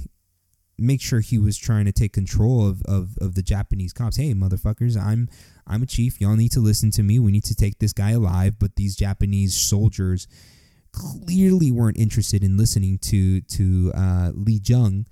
make 0.79 1.01
sure 1.01 1.21
he 1.21 1.39
was 1.39 1.57
trying 1.57 1.87
to 1.87 1.93
take 1.93 2.13
control 2.13 2.67
of, 2.69 2.83
of, 2.83 3.17
of 3.21 3.35
the 3.35 3.43
japanese 3.43 3.93
cops. 3.93 4.17
Hey 4.17 4.35
motherfuckers 4.35 5.01
i'm 5.01 5.29
i'm 5.67 5.83
a 5.83 5.87
chief. 5.87 6.21
Y'all 6.21 6.37
need 6.37 6.53
to 6.53 6.61
listen 6.61 6.91
to 6.93 7.03
me. 7.03 7.19
We 7.19 7.33
need 7.33 7.45
to 7.45 7.55
take 7.55 7.79
this 7.79 7.93
guy 7.93 8.11
alive. 8.11 8.59
But 8.59 8.77
these 8.77 8.97
japanese 8.97 9.55
soldiers 9.55 10.27
clearly 10.93 11.71
weren't 11.71 11.99
interested 11.99 12.43
in 12.43 12.57
listening 12.57 12.99
to 12.99 13.41
to 13.43 13.93
uh, 13.95 14.33
lee 14.35 14.61
jung. 14.65 15.07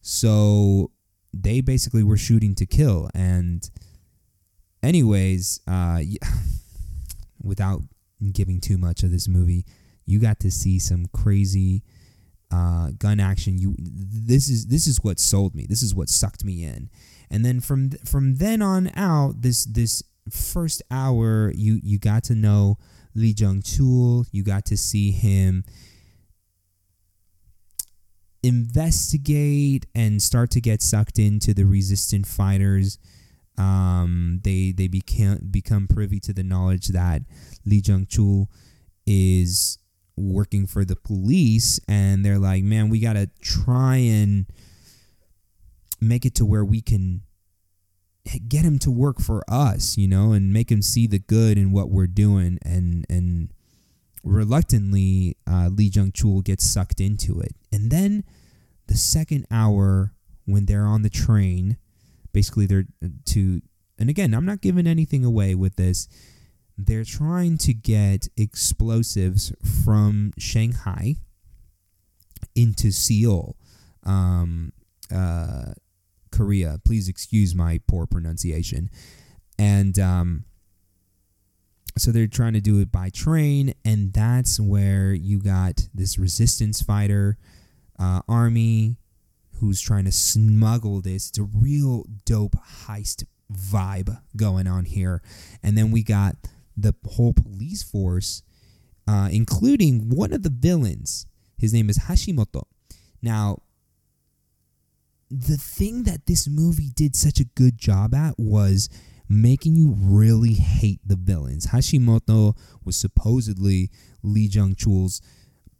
So 0.00 0.90
they 1.32 1.60
basically 1.60 2.02
were 2.02 2.16
shooting 2.16 2.54
to 2.54 2.66
kill. 2.66 3.10
And 3.14 3.68
anyways 4.82 5.60
uh, 5.66 6.00
without 7.46 7.82
giving 8.32 8.60
too 8.60 8.78
much 8.78 9.02
of 9.02 9.10
this 9.10 9.28
movie 9.28 9.64
you 10.06 10.20
got 10.20 10.40
to 10.40 10.50
see 10.50 10.78
some 10.78 11.06
crazy 11.12 11.82
uh, 12.50 12.92
gun 12.98 13.20
action. 13.20 13.58
You 13.58 13.74
this 13.78 14.48
is 14.48 14.66
this 14.66 14.86
is 14.86 15.02
what 15.02 15.18
sold 15.18 15.54
me. 15.54 15.66
This 15.68 15.82
is 15.82 15.94
what 15.94 16.08
sucked 16.08 16.44
me 16.44 16.64
in. 16.64 16.88
And 17.28 17.44
then 17.44 17.60
from 17.60 17.90
from 18.04 18.36
then 18.36 18.62
on 18.62 18.90
out, 18.94 19.42
this 19.42 19.64
this 19.64 20.02
first 20.30 20.82
hour, 20.90 21.52
you 21.54 21.80
you 21.82 21.98
got 21.98 22.24
to 22.24 22.34
know 22.34 22.78
Lee 23.14 23.34
Jung 23.36 23.62
Chul. 23.62 24.26
You 24.30 24.44
got 24.44 24.64
to 24.66 24.76
see 24.76 25.10
him 25.10 25.64
investigate 28.44 29.86
and 29.92 30.22
start 30.22 30.52
to 30.52 30.60
get 30.60 30.80
sucked 30.80 31.18
into 31.18 31.52
the 31.52 31.64
resistant 31.64 32.28
fighters. 32.28 32.98
Um, 33.58 34.40
they 34.44 34.72
they 34.72 34.88
became 34.88 35.38
become 35.50 35.88
privy 35.88 36.20
to 36.20 36.32
the 36.32 36.44
knowledge 36.44 36.88
that 36.88 37.22
Lee 37.64 37.82
Jung 37.84 38.06
Chul 38.06 38.46
is 39.06 39.78
working 40.16 40.66
for 40.66 40.84
the 40.84 40.96
police 40.96 41.78
and 41.86 42.24
they're 42.24 42.38
like, 42.38 42.64
man, 42.64 42.88
we 42.88 43.00
got 43.00 43.12
to 43.14 43.28
try 43.40 43.96
and 43.96 44.46
make 46.00 46.24
it 46.24 46.34
to 46.36 46.44
where 46.44 46.64
we 46.64 46.80
can 46.80 47.22
get 48.48 48.64
him 48.64 48.78
to 48.80 48.90
work 48.90 49.20
for 49.20 49.44
us, 49.48 49.96
you 49.96 50.08
know, 50.08 50.32
and 50.32 50.52
make 50.52 50.70
him 50.70 50.82
see 50.82 51.06
the 51.06 51.18
good 51.18 51.58
in 51.58 51.70
what 51.70 51.90
we're 51.90 52.06
doing. 52.06 52.58
And, 52.62 53.04
and 53.08 53.52
reluctantly, 54.24 55.36
uh, 55.46 55.68
Lee 55.70 55.90
Jung 55.92 56.12
Chul 56.12 56.42
gets 56.42 56.68
sucked 56.68 57.00
into 57.00 57.40
it. 57.40 57.54
And 57.72 57.90
then 57.90 58.24
the 58.88 58.96
second 58.96 59.46
hour, 59.50 60.12
when 60.44 60.66
they're 60.66 60.86
on 60.86 61.02
the 61.02 61.10
train, 61.10 61.76
basically 62.36 62.66
they're 62.66 62.84
uh, 63.02 63.08
to, 63.24 63.62
and 63.98 64.10
again, 64.10 64.34
I'm 64.34 64.44
not 64.44 64.60
giving 64.60 64.86
anything 64.86 65.24
away 65.24 65.54
with 65.54 65.76
this 65.76 66.06
they're 66.78 67.04
trying 67.04 67.56
to 67.58 67.72
get 67.72 68.28
explosives 68.36 69.52
from 69.84 70.32
Shanghai 70.38 71.16
into 72.54 72.90
Seoul, 72.90 73.56
um, 74.04 74.72
uh, 75.14 75.72
Korea. 76.30 76.78
Please 76.84 77.08
excuse 77.08 77.54
my 77.54 77.80
poor 77.86 78.06
pronunciation. 78.06 78.90
And 79.58 79.98
um, 79.98 80.44
so 81.96 82.12
they're 82.12 82.26
trying 82.26 82.52
to 82.52 82.60
do 82.60 82.78
it 82.80 82.92
by 82.92 83.08
train, 83.08 83.72
and 83.84 84.12
that's 84.12 84.60
where 84.60 85.14
you 85.14 85.38
got 85.40 85.88
this 85.94 86.18
resistance 86.18 86.82
fighter 86.82 87.38
uh, 87.98 88.20
army 88.28 88.96
who's 89.60 89.80
trying 89.80 90.04
to 90.04 90.12
smuggle 90.12 91.00
this. 91.00 91.28
It's 91.28 91.38
a 91.38 91.44
real 91.44 92.04
dope 92.24 92.56
heist 92.86 93.24
vibe 93.52 94.20
going 94.36 94.66
on 94.66 94.84
here. 94.84 95.22
And 95.62 95.76
then 95.76 95.90
we 95.90 96.02
got 96.02 96.36
the 96.76 96.94
whole 97.06 97.32
police 97.32 97.82
force, 97.82 98.42
uh, 99.08 99.28
including 99.32 100.10
one 100.10 100.32
of 100.32 100.42
the 100.42 100.50
villains. 100.50 101.26
His 101.56 101.72
name 101.72 101.88
is 101.88 102.00
Hashimoto. 102.00 102.64
Now, 103.22 103.62
the 105.30 105.56
thing 105.56 106.04
that 106.04 106.26
this 106.26 106.48
movie 106.48 106.90
did 106.94 107.16
such 107.16 107.40
a 107.40 107.44
good 107.44 107.78
job 107.78 108.14
at 108.14 108.34
was 108.38 108.88
making 109.28 109.74
you 109.74 109.96
really 109.98 110.54
hate 110.54 111.00
the 111.04 111.16
villains. 111.16 111.66
Hashimoto 111.68 112.56
was 112.84 112.96
supposedly 112.96 113.90
Lee 114.22 114.46
Jung 114.46 114.74
Chul's 114.74 115.20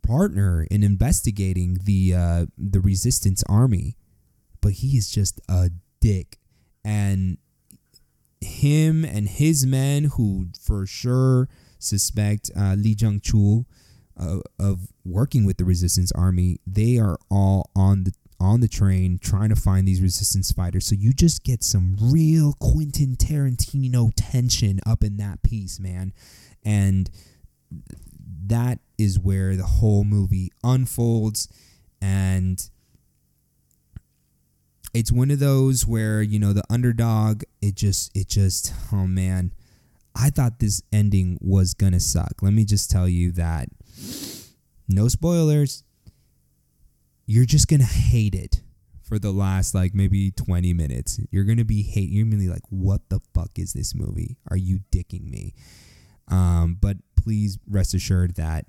partner 0.06 0.66
in 0.70 0.82
investigating 0.82 1.78
the 1.84 2.14
uh, 2.14 2.46
the 2.56 2.80
resistance 2.80 3.42
army, 3.48 3.96
but 4.60 4.72
he 4.72 4.96
is 4.96 5.10
just 5.10 5.40
a 5.48 5.70
dick. 6.00 6.38
And 6.84 7.38
him 8.40 9.04
and 9.04 9.28
his 9.28 9.66
men, 9.66 10.04
who 10.04 10.48
for 10.60 10.86
sure 10.86 11.48
suspect 11.78 12.50
uh, 12.56 12.74
Lee 12.78 12.96
Jung 12.98 13.20
Chul 13.20 13.64
uh, 14.18 14.38
of 14.58 14.88
working 15.04 15.44
with 15.44 15.56
the 15.56 15.64
resistance 15.64 16.12
army, 16.12 16.58
they 16.66 16.98
are 16.98 17.18
all 17.30 17.70
on 17.74 18.04
the 18.04 18.12
on 18.38 18.60
the 18.60 18.68
train 18.68 19.18
trying 19.18 19.48
to 19.48 19.56
find 19.56 19.88
these 19.88 20.02
resistance 20.02 20.52
fighters. 20.52 20.86
So 20.86 20.94
you 20.94 21.12
just 21.12 21.42
get 21.42 21.64
some 21.64 21.96
real 22.00 22.52
Quentin 22.60 23.16
Tarantino 23.16 24.12
tension 24.14 24.80
up 24.86 25.02
in 25.02 25.16
that 25.16 25.42
piece, 25.42 25.80
man. 25.80 26.12
And 26.62 27.10
that 28.48 28.78
is 28.98 29.18
where 29.18 29.56
the 29.56 29.64
whole 29.64 30.04
movie 30.04 30.50
unfolds. 30.64 31.48
And 32.00 32.62
it's 34.94 35.12
one 35.12 35.30
of 35.30 35.38
those 35.38 35.86
where 35.86 36.22
you 36.22 36.38
know 36.38 36.52
the 36.52 36.64
underdog 36.70 37.42
it 37.60 37.74
just 37.74 38.16
it 38.16 38.28
just 38.28 38.72
oh 38.92 39.06
man. 39.06 39.52
I 40.18 40.30
thought 40.30 40.60
this 40.60 40.82
ending 40.92 41.38
was 41.42 41.74
gonna 41.74 42.00
suck. 42.00 42.34
Let 42.40 42.54
me 42.54 42.64
just 42.64 42.90
tell 42.90 43.08
you 43.08 43.32
that. 43.32 43.68
No 44.88 45.08
spoilers. 45.08 45.84
You're 47.26 47.44
just 47.44 47.68
gonna 47.68 47.84
hate 47.84 48.34
it 48.34 48.62
for 49.02 49.18
the 49.18 49.30
last 49.30 49.74
like 49.74 49.94
maybe 49.94 50.30
20 50.30 50.72
minutes. 50.72 51.20
You're 51.30 51.44
gonna 51.44 51.64
be 51.64 51.82
hate 51.82 52.08
you're 52.08 52.24
gonna 52.24 52.38
be 52.38 52.48
like 52.48 52.62
what 52.70 53.08
the 53.08 53.20
fuck 53.34 53.58
is 53.58 53.72
this 53.72 53.94
movie? 53.94 54.38
Are 54.50 54.56
you 54.56 54.80
dicking 54.90 55.28
me? 55.28 55.54
Um, 56.28 56.78
but 56.80 56.96
please 57.26 57.58
rest 57.68 57.92
assured 57.92 58.36
that 58.36 58.66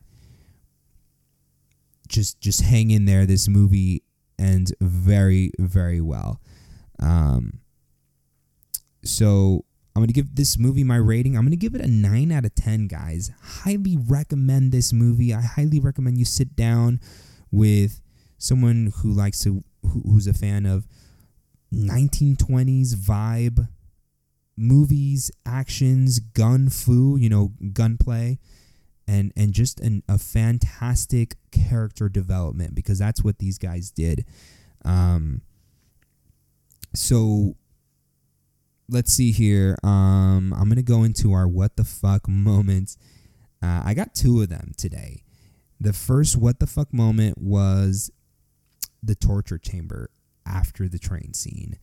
just 2.07 2.41
just 2.41 2.61
hang 2.61 2.89
in 2.89 3.05
there. 3.05 3.27
This 3.27 3.47
movie 3.47 4.01
ends 4.39 4.73
very 4.81 5.51
very 5.59 6.01
well. 6.01 6.41
Um, 6.99 7.59
so 9.03 9.63
I'm 9.95 10.01
gonna 10.01 10.11
give 10.11 10.35
this 10.35 10.57
movie 10.57 10.83
my 10.83 10.95
rating. 10.95 11.37
I'm 11.37 11.43
gonna 11.43 11.55
give 11.55 11.75
it 11.75 11.81
a 11.81 11.87
nine 11.87 12.31
out 12.31 12.45
of 12.45 12.55
ten, 12.55 12.87
guys. 12.87 13.29
Highly 13.41 13.95
recommend 13.95 14.71
this 14.71 14.91
movie. 14.91 15.35
I 15.35 15.41
highly 15.41 15.79
recommend 15.79 16.17
you 16.17 16.25
sit 16.25 16.55
down 16.55 16.99
with 17.51 18.01
someone 18.39 18.91
who 18.97 19.11
likes 19.11 19.39
to 19.43 19.63
who, 19.83 20.01
who's 20.01 20.25
a 20.25 20.33
fan 20.33 20.65
of 20.65 20.87
1920s 21.71 22.95
vibe 22.95 23.67
movies, 24.57 25.31
actions, 25.45 26.19
gun 26.19 26.69
fu, 26.69 27.15
you 27.17 27.29
know, 27.29 27.53
gunplay 27.73 28.39
and 29.07 29.31
and 29.37 29.53
just 29.53 29.79
an, 29.79 30.03
a 30.09 30.17
fantastic 30.17 31.35
character 31.51 32.09
development 32.09 32.75
because 32.75 32.99
that's 32.99 33.23
what 33.23 33.39
these 33.39 33.57
guys 33.57 33.91
did. 33.91 34.25
Um, 34.83 35.41
so 36.93 37.55
let's 38.89 39.13
see 39.13 39.31
here. 39.31 39.77
Um, 39.83 40.53
I'm 40.53 40.67
gonna 40.67 40.81
go 40.81 41.03
into 41.03 41.33
our 41.33 41.47
what 41.47 41.77
the 41.77 41.85
fuck 41.85 42.27
moments. 42.27 42.97
Uh, 43.61 43.81
I 43.85 43.93
got 43.93 44.13
two 44.13 44.41
of 44.41 44.49
them 44.49 44.73
today. 44.77 45.23
The 45.79 45.93
first 45.93 46.35
what 46.35 46.59
the 46.59 46.67
fuck 46.67 46.93
moment 46.93 47.37
was 47.37 48.11
the 49.01 49.15
torture 49.15 49.57
chamber 49.57 50.09
after 50.45 50.87
the 50.87 50.99
train 50.99 51.33
scene. 51.33 51.77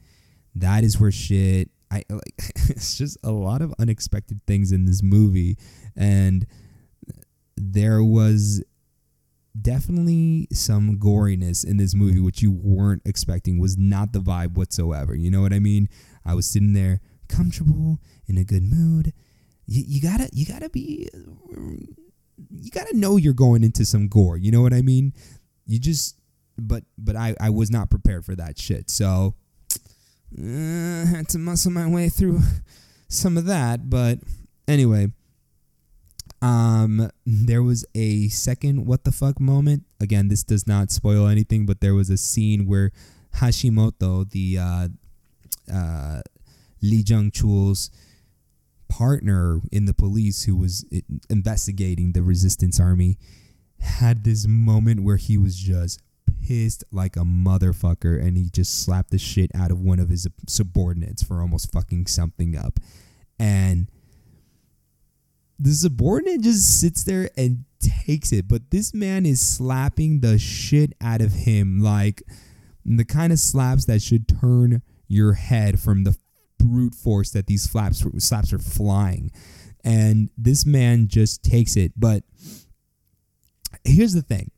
That 0.55 0.85
is 0.85 1.01
where 1.01 1.13
shit. 1.13 1.71
I 1.95 2.05
like. 2.13 2.35
it's 2.69 2.97
just 2.99 3.17
a 3.23 3.31
lot 3.31 3.63
of 3.63 3.75
unexpected 3.79 4.41
things 4.47 4.73
in 4.73 4.87
this 4.87 5.03
movie, 5.03 5.57
and 5.97 6.47
there 7.57 8.03
was 8.03 8.63
definitely 9.61 10.49
some 10.53 10.99
goriness 10.99 11.65
in 11.65 11.77
this 11.77 11.95
movie 11.95 12.19
which 12.19 12.43
you 12.43 12.51
weren't 12.51 13.03
expecting 13.05 13.61
was 13.61 13.79
not 13.79 14.13
the 14.13 14.19
vibe 14.19 14.55
whatsoever 14.55 15.15
you 15.15 15.31
know 15.31 15.41
what 15.41 15.53
i 15.53 15.61
mean 15.61 15.89
i 16.27 16.35
was 16.35 16.45
sitting 16.45 16.73
there 16.73 17.01
comfortable 17.29 18.01
in 18.27 18.37
a 18.37 18.43
good 18.43 18.65
mood 18.65 19.13
you, 19.67 19.85
you 19.87 20.03
gotta 20.03 20.29
you 20.33 20.45
gotta 20.45 20.69
be 20.71 21.09
you 22.51 22.71
gotta 22.73 22.97
know 22.97 23.17
you're 23.17 23.33
going 23.33 23.63
into 23.63 23.85
some 23.85 24.09
gore 24.09 24.37
you 24.37 24.51
know 24.51 24.61
what 24.61 24.75
i 24.75 24.83
mean 24.83 25.13
you 25.67 25.79
just 25.79 26.17
but 26.59 26.83
but 26.99 27.15
i 27.15 27.35
i 27.41 27.49
was 27.49 27.71
not 27.71 27.91
prepared 27.91 28.25
for 28.25 28.35
that 28.35 28.59
shit 28.59 28.91
so 28.91 29.37
uh, 30.39 31.07
had 31.07 31.29
to 31.29 31.39
muscle 31.39 31.71
my 31.71 31.89
way 31.89 32.09
through 32.09 32.41
some 33.09 33.37
of 33.37 33.47
that 33.47 33.89
but 33.89 34.19
anyway 34.67 35.09
um, 36.45 37.09
there 37.25 37.63
was 37.63 37.87
a 37.95 38.29
second 38.29 38.85
what 38.85 39.05
the 39.05 39.13
fuck 39.13 39.41
moment. 39.41 39.85
Again, 39.99 40.29
this 40.29 40.45
does 40.45 40.67
not 40.67 40.91
spoil 40.91 41.27
anything, 41.27 41.65
but 41.65 41.81
there 41.81 41.95
was 41.95 42.11
a 42.11 42.19
scene 42.19 42.67
where 42.67 42.93
Hashimoto, 43.37 44.31
the 44.31 44.59
uh, 44.59 44.89
uh, 45.75 46.21
Lee 46.83 47.03
Jung 47.07 47.31
Chul's 47.31 47.91
partner 48.91 49.63
in 49.73 49.87
the 49.87 49.95
police 49.95 50.45
who 50.45 50.55
was 50.55 50.85
investigating 51.31 52.13
the 52.13 52.23
resistance 52.23 52.79
army, 52.79 53.17
had 53.81 54.25
this 54.25 54.47
moment 54.47 55.03
where 55.03 55.17
he 55.17 55.39
was 55.39 55.57
just 55.57 56.03
pissed 56.47 56.85
like 56.93 57.17
a 57.17 57.21
motherfucker 57.21 58.21
and 58.21 58.37
he 58.37 58.51
just 58.51 58.85
slapped 58.85 59.11
the 59.11 59.19
shit 59.19 59.51
out 59.55 59.71
of 59.71 59.81
one 59.81 59.99
of 59.99 60.09
his 60.09 60.27
subordinates 60.47 61.23
for 61.23 61.41
almost 61.41 61.73
fucking 61.73 62.07
something 62.07 62.57
up. 62.57 62.79
And 63.39 63.89
the 65.59 65.73
subordinate 65.73 66.43
just 66.43 66.81
sits 66.81 67.05
there 67.05 67.31
and 67.37 67.65
takes 67.81 68.33
it. 68.33 68.49
But 68.49 68.71
this 68.71 68.93
man 68.93 69.25
is 69.25 69.41
slapping 69.41 70.21
the 70.21 70.39
shit 70.39 70.93
out 71.01 71.21
of 71.21 71.33
him, 71.33 71.81
like 71.81 72.23
the 72.85 73.05
kind 73.05 73.33
of 73.33 73.39
slaps 73.39 73.87
that 73.87 74.03
should 74.03 74.29
turn 74.29 74.83
your 75.09 75.35
head 75.35 75.81
from 75.81 76.05
the 76.05 76.17
brute 76.59 76.95
force 76.95 77.31
that 77.31 77.47
these 77.47 77.63
slaps 77.63 78.05
slaps 78.19 78.53
are 78.53 78.59
flying. 78.59 79.31
And 79.83 80.31
this 80.37 80.65
man 80.65 81.09
just 81.09 81.43
takes 81.43 81.77
it. 81.77 81.93
But 81.97 82.25
here's 83.85 84.15
the 84.15 84.23
thing. 84.23 84.51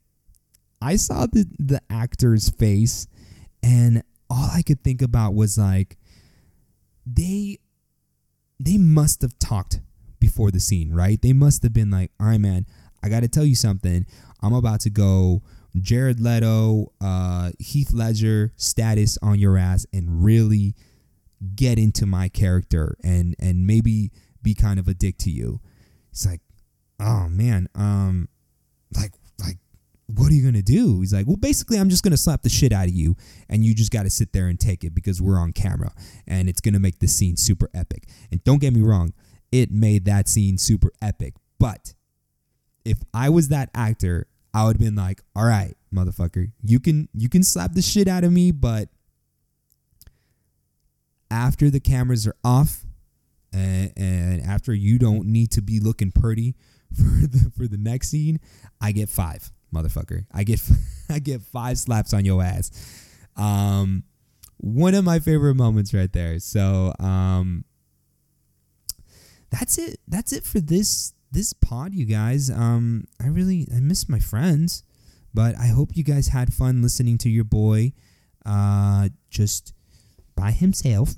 I 0.86 0.94
saw 0.94 1.26
the 1.26 1.44
the 1.58 1.82
actor's 1.90 2.48
face 2.48 3.08
and 3.60 4.04
all 4.30 4.50
I 4.54 4.62
could 4.62 4.84
think 4.84 5.02
about 5.02 5.34
was 5.34 5.58
like 5.58 5.98
they 7.04 7.58
they 8.60 8.78
must 8.78 9.20
have 9.22 9.36
talked 9.40 9.80
before 10.20 10.52
the 10.52 10.60
scene, 10.60 10.94
right? 10.94 11.20
They 11.20 11.32
must 11.32 11.64
have 11.64 11.72
been 11.72 11.90
like, 11.90 12.12
all 12.20 12.28
right, 12.28 12.40
man, 12.40 12.66
I 13.02 13.08
got 13.08 13.20
to 13.20 13.28
tell 13.28 13.44
you 13.44 13.56
something. 13.56 14.06
I'm 14.40 14.54
about 14.54 14.80
to 14.82 14.90
go 14.90 15.42
Jared 15.76 16.20
Leto, 16.20 16.92
uh, 17.00 17.50
Heath 17.58 17.92
Ledger 17.92 18.52
status 18.56 19.18
on 19.20 19.40
your 19.40 19.58
ass 19.58 19.86
and 19.92 20.24
really 20.24 20.76
get 21.56 21.80
into 21.80 22.06
my 22.06 22.28
character 22.28 22.96
and 23.02 23.34
and 23.40 23.66
maybe 23.66 24.12
be 24.40 24.54
kind 24.54 24.78
of 24.78 24.86
a 24.86 24.94
dick 24.94 25.18
to 25.18 25.30
you. 25.30 25.60
It's 26.12 26.24
like, 26.24 26.42
oh 27.00 27.28
man, 27.28 27.68
um, 27.74 28.28
like 28.94 29.12
like 29.12 29.12
what 30.06 30.30
are 30.30 30.34
you 30.34 30.44
gonna 30.44 30.62
do? 30.62 31.00
He's 31.00 31.12
like, 31.12 31.26
well, 31.26 31.36
basically, 31.36 31.78
I'm 31.78 31.88
just 31.88 32.02
gonna 32.02 32.16
slap 32.16 32.42
the 32.42 32.48
shit 32.48 32.72
out 32.72 32.86
of 32.86 32.94
you, 32.94 33.16
and 33.48 33.64
you 33.64 33.74
just 33.74 33.90
gotta 33.90 34.10
sit 34.10 34.32
there 34.32 34.46
and 34.46 34.58
take 34.58 34.84
it 34.84 34.94
because 34.94 35.20
we're 35.20 35.38
on 35.38 35.52
camera, 35.52 35.92
and 36.26 36.48
it's 36.48 36.60
gonna 36.60 36.78
make 36.80 37.00
the 37.00 37.08
scene 37.08 37.36
super 37.36 37.68
epic. 37.74 38.04
And 38.30 38.42
don't 38.44 38.60
get 38.60 38.72
me 38.72 38.82
wrong, 38.82 39.12
it 39.50 39.70
made 39.70 40.04
that 40.04 40.28
scene 40.28 40.58
super 40.58 40.92
epic. 41.02 41.34
But 41.58 41.94
if 42.84 42.98
I 43.12 43.30
was 43.30 43.48
that 43.48 43.70
actor, 43.74 44.28
I 44.54 44.64
would 44.64 44.76
have 44.76 44.80
been 44.80 44.94
like, 44.94 45.22
all 45.34 45.44
right, 45.44 45.74
motherfucker, 45.92 46.52
you 46.62 46.80
can 46.80 47.08
you 47.12 47.28
can 47.28 47.42
slap 47.42 47.72
the 47.72 47.82
shit 47.82 48.08
out 48.08 48.24
of 48.24 48.32
me, 48.32 48.52
but 48.52 48.88
after 51.30 51.70
the 51.70 51.80
cameras 51.80 52.26
are 52.26 52.36
off 52.44 52.86
and, 53.52 53.92
and 53.96 54.42
after 54.42 54.72
you 54.72 54.98
don't 54.98 55.26
need 55.26 55.50
to 55.52 55.62
be 55.62 55.80
looking 55.80 56.12
pretty 56.12 56.54
for 56.94 57.26
the 57.26 57.50
for 57.56 57.66
the 57.66 57.76
next 57.76 58.08
scene, 58.08 58.40
I 58.80 58.92
get 58.92 59.08
five, 59.08 59.50
motherfucker. 59.74 60.26
I 60.32 60.44
get 60.44 60.60
I 61.10 61.18
get 61.18 61.42
five 61.42 61.78
slaps 61.78 62.12
on 62.12 62.24
your 62.24 62.42
ass. 62.42 62.70
Um 63.36 64.04
one 64.58 64.94
of 64.94 65.04
my 65.04 65.18
favorite 65.18 65.54
moments 65.54 65.92
right 65.92 66.12
there. 66.12 66.38
So 66.38 66.92
um 66.98 67.64
that's 69.50 69.78
it. 69.78 70.00
That's 70.08 70.32
it 70.32 70.44
for 70.44 70.60
this 70.60 71.12
this 71.32 71.52
pod, 71.52 71.94
you 71.94 72.04
guys. 72.04 72.50
Um, 72.50 73.06
I 73.22 73.28
really 73.28 73.68
I 73.74 73.80
miss 73.80 74.08
my 74.08 74.18
friends, 74.18 74.82
but 75.34 75.56
I 75.58 75.66
hope 75.68 75.96
you 75.96 76.04
guys 76.04 76.28
had 76.28 76.52
fun 76.52 76.82
listening 76.82 77.18
to 77.18 77.28
your 77.28 77.44
boy, 77.44 77.92
uh, 78.44 79.08
just 79.30 79.72
by 80.34 80.50
himself, 80.52 81.14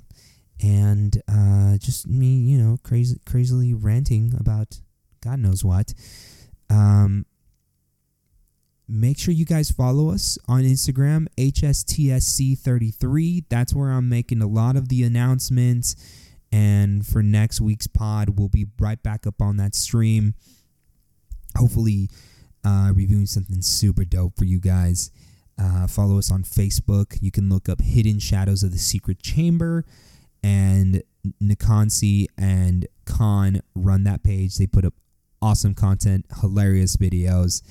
and 0.61 1.21
uh, 1.27 1.77
just 1.77 2.07
me, 2.07 2.37
you 2.37 2.57
know, 2.57 2.77
crazy 2.83 3.19
crazily 3.25 3.73
ranting 3.73 4.33
about 4.39 4.79
God 5.21 5.39
knows 5.39 5.63
what. 5.63 5.93
Um, 6.69 7.25
make 8.89 9.19
sure 9.19 9.33
you 9.33 9.45
guys 9.45 9.69
follow 9.69 10.09
us 10.09 10.39
on 10.47 10.63
Instagram, 10.63 11.27
HSTSC33. 11.37 13.45
That's 13.47 13.71
where 13.73 13.91
I'm 13.91 14.09
making 14.09 14.41
a 14.41 14.47
lot 14.47 14.75
of 14.75 14.89
the 14.89 15.03
announcements. 15.03 15.95
And 16.51 17.05
for 17.05 17.21
next 17.21 17.61
week's 17.61 17.85
pod, 17.85 18.39
we'll 18.39 18.49
be 18.49 18.65
right 18.79 19.03
back 19.03 19.27
up 19.27 19.39
on 19.41 19.57
that 19.57 19.75
stream. 19.75 20.33
Hopefully, 21.55 22.09
uh, 22.65 22.91
reviewing 22.95 23.27
something 23.27 23.61
super 23.61 24.03
dope 24.03 24.35
for 24.35 24.45
you 24.45 24.59
guys. 24.59 25.11
Uh, 25.61 25.85
follow 25.85 26.17
us 26.17 26.31
on 26.31 26.41
Facebook. 26.43 27.19
You 27.21 27.29
can 27.31 27.49
look 27.49 27.69
up 27.69 27.81
Hidden 27.81 28.17
Shadows 28.19 28.63
of 28.63 28.71
the 28.71 28.79
Secret 28.79 29.21
Chamber. 29.21 29.85
And 30.41 31.03
Nikonsi 31.43 32.27
and 32.37 32.87
Khan 33.05 33.59
run 33.75 34.05
that 34.05 34.23
page. 34.23 34.57
They 34.57 34.65
put 34.65 34.85
up 34.85 34.95
awesome 35.41 35.73
content, 35.75 36.25
hilarious 36.41 36.97
videos 36.97 37.61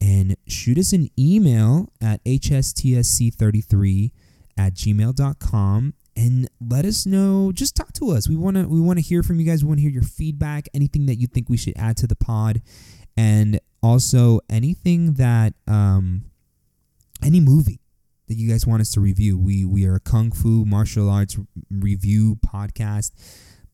and 0.00 0.36
shoot 0.46 0.78
us 0.78 0.92
an 0.92 1.08
email 1.18 1.92
at 2.00 2.22
hstsc33 2.24 4.10
at 4.58 4.74
gmail.com 4.74 5.94
and 6.16 6.48
let 6.60 6.84
us 6.84 7.06
know. 7.06 7.52
Just 7.52 7.76
talk 7.76 7.92
to 7.94 8.10
us. 8.10 8.28
We 8.28 8.36
want 8.36 8.56
to 8.56 8.68
we 8.68 8.80
want 8.80 8.98
to 8.98 9.04
hear 9.04 9.22
from 9.22 9.40
you 9.40 9.46
guys. 9.46 9.62
We 9.62 9.68
want 9.68 9.78
to 9.78 9.82
hear 9.82 9.90
your 9.90 10.02
feedback 10.02 10.68
anything 10.74 11.06
that 11.06 11.16
you 11.16 11.26
think 11.26 11.48
we 11.48 11.56
should 11.56 11.76
add 11.76 11.96
to 11.98 12.06
the 12.06 12.16
pod. 12.16 12.62
And 13.16 13.60
also 13.82 14.40
anything 14.48 15.14
that 15.14 15.54
um 15.66 16.24
any 17.22 17.40
movie 17.40 17.80
that 18.28 18.34
you 18.34 18.48
guys 18.48 18.66
want 18.66 18.80
us 18.80 18.92
to 18.92 19.00
review. 19.00 19.38
We 19.38 19.64
we 19.64 19.86
are 19.86 19.96
a 19.96 20.00
kung 20.00 20.32
fu 20.32 20.64
martial 20.64 21.08
arts 21.08 21.38
review 21.70 22.36
podcast 22.36 23.12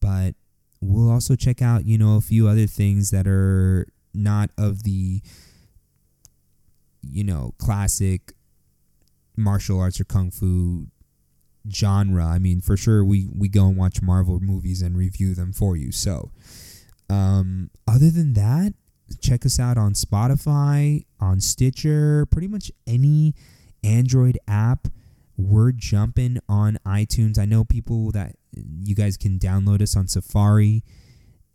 but 0.00 0.34
we'll 0.80 1.10
also 1.10 1.34
check 1.34 1.62
out 1.62 1.84
you 1.84 1.98
know 1.98 2.16
a 2.16 2.20
few 2.20 2.48
other 2.48 2.66
things 2.66 3.10
that 3.10 3.26
are 3.26 3.86
not 4.14 4.50
of 4.56 4.82
the 4.84 5.20
you 7.10 7.24
know, 7.24 7.54
classic 7.58 8.32
martial 9.36 9.80
arts 9.80 10.00
or 10.00 10.04
kung 10.04 10.30
fu 10.30 10.86
genre. 11.70 12.24
I 12.24 12.38
mean, 12.38 12.60
for 12.60 12.76
sure 12.76 13.04
we 13.04 13.28
we 13.34 13.48
go 13.48 13.66
and 13.66 13.76
watch 13.76 14.02
Marvel 14.02 14.40
movies 14.40 14.82
and 14.82 14.96
review 14.96 15.34
them 15.34 15.52
for 15.52 15.76
you. 15.76 15.92
So, 15.92 16.30
um 17.08 17.70
other 17.86 18.10
than 18.10 18.34
that, 18.34 18.74
check 19.20 19.44
us 19.44 19.58
out 19.58 19.78
on 19.78 19.92
Spotify, 19.92 21.04
on 21.20 21.40
Stitcher, 21.40 22.26
pretty 22.26 22.48
much 22.48 22.70
any 22.86 23.34
Android 23.84 24.38
app. 24.48 24.88
We're 25.36 25.72
jumping 25.72 26.38
on 26.48 26.78
iTunes. 26.86 27.38
I 27.38 27.44
know 27.44 27.62
people 27.64 28.10
that 28.12 28.36
you 28.54 28.94
guys 28.94 29.16
can 29.16 29.38
download 29.38 29.82
us 29.82 29.96
on 29.96 30.08
Safari. 30.08 30.82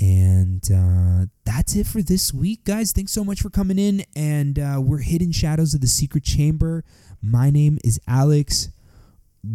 And 0.02 0.68
uh, 0.74 1.28
that's 1.46 1.76
it 1.76 1.86
for 1.86 2.02
this 2.02 2.34
week, 2.34 2.64
guys. 2.64 2.92
Thanks 2.92 3.12
so 3.12 3.24
much 3.24 3.42
for 3.42 3.52
coming 3.52 3.78
in. 3.78 4.04
And 4.16 4.58
uh, 4.58 4.82
we're 4.82 4.98
Hidden 4.98 5.32
Shadows 5.32 5.76
of 5.76 5.82
the 5.82 5.88
Secret 5.88 6.24
Chamber. 6.24 6.84
My 7.22 7.52
name 7.52 7.78
is 7.84 8.00
Alex. 8.08 8.70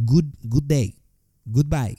Good 0.07 0.33
good 0.49 0.69
day. 0.69 0.95
Goodbye. 1.51 1.97